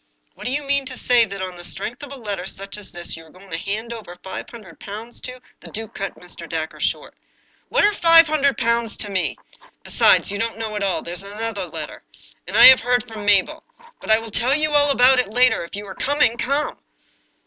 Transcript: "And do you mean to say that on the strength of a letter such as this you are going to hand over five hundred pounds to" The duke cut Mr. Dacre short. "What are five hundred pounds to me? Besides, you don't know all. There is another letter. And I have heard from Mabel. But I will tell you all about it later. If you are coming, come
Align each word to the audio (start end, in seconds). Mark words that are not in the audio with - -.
"And 0.35 0.45
do 0.47 0.51
you 0.51 0.63
mean 0.63 0.87
to 0.87 0.97
say 0.97 1.25
that 1.25 1.43
on 1.43 1.57
the 1.57 1.63
strength 1.63 2.01
of 2.01 2.11
a 2.11 2.15
letter 2.19 2.47
such 2.47 2.75
as 2.75 2.91
this 2.91 3.15
you 3.15 3.23
are 3.23 3.29
going 3.29 3.51
to 3.51 3.57
hand 3.59 3.93
over 3.93 4.15
five 4.23 4.49
hundred 4.49 4.79
pounds 4.79 5.21
to" 5.21 5.39
The 5.61 5.69
duke 5.69 5.93
cut 5.93 6.15
Mr. 6.15 6.49
Dacre 6.49 6.79
short. 6.79 7.13
"What 7.69 7.83
are 7.85 7.93
five 7.93 8.25
hundred 8.25 8.57
pounds 8.57 8.97
to 8.97 9.11
me? 9.11 9.37
Besides, 9.83 10.31
you 10.31 10.39
don't 10.39 10.57
know 10.57 10.75
all. 10.79 11.03
There 11.03 11.13
is 11.13 11.21
another 11.21 11.67
letter. 11.67 12.01
And 12.47 12.57
I 12.57 12.65
have 12.65 12.79
heard 12.79 13.07
from 13.07 13.25
Mabel. 13.25 13.63
But 13.99 14.09
I 14.09 14.17
will 14.17 14.31
tell 14.31 14.55
you 14.55 14.71
all 14.71 14.89
about 14.89 15.19
it 15.19 15.27
later. 15.27 15.63
If 15.65 15.75
you 15.75 15.85
are 15.85 15.93
coming, 15.93 16.35
come 16.35 16.79